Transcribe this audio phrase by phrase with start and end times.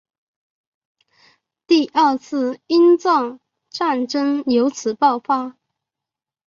[1.67, 5.57] 第二次英藏战争由此爆发。